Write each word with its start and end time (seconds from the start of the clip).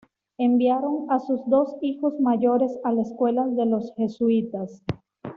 Enviaron 0.39 1.05
a 1.11 1.19
sus 1.19 1.47
dos 1.47 1.75
hijos 1.83 2.19
mayores 2.19 2.71
a 2.83 2.91
la 2.91 3.03
escuela 3.03 3.45
de 3.45 3.67
los 3.67 3.93
jesuitas. 3.95 4.81